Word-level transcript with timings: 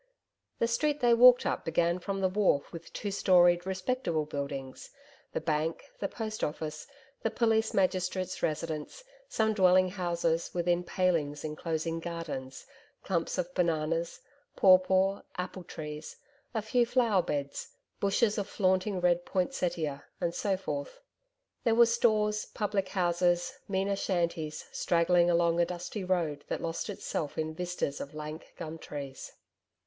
The 0.57 0.67
street 0.67 0.99
they 0.99 1.13
walked 1.13 1.45
up 1.45 1.63
began 1.63 1.99
from 1.99 2.21
the 2.21 2.27
wharf 2.27 2.73
with 2.73 2.91
two 2.91 3.11
storied 3.11 3.67
respectable 3.67 4.25
buildings 4.25 4.89
the 5.33 5.39
Bank, 5.39 5.83
the 5.99 6.07
Post 6.07 6.43
Office, 6.43 6.87
the 7.21 7.29
police 7.29 7.71
magistrate's 7.71 8.41
residence, 8.41 9.03
some 9.29 9.53
dwelling 9.53 9.89
houses, 9.89 10.49
within 10.55 10.83
palings 10.83 11.43
enclosing 11.43 11.99
gardens 11.99 12.65
clumps 13.03 13.37
of 13.37 13.53
bananas, 13.53 14.19
pawpaw 14.55 15.21
apple 15.37 15.63
trees, 15.63 16.17
a 16.55 16.63
few 16.63 16.83
flower 16.83 17.21
beds, 17.21 17.75
bushes 17.99 18.39
of 18.39 18.49
flaunting 18.49 18.99
red 19.01 19.23
poinsettia, 19.23 20.05
and 20.19 20.33
so 20.33 20.57
forth. 20.57 20.99
There 21.63 21.75
were 21.75 21.85
stores, 21.85 22.47
public 22.47 22.89
houses, 22.89 23.53
meaner 23.67 23.95
shanties 23.95 24.65
straggling 24.71 25.29
along 25.29 25.59
a 25.59 25.65
dusty 25.67 26.03
road 26.03 26.43
that 26.47 26.59
lost 26.59 26.89
itself 26.89 27.37
in 27.37 27.53
vistas 27.53 28.01
of 28.01 28.15
lank 28.15 28.55
gum 28.57 28.79
trees. 28.79 29.33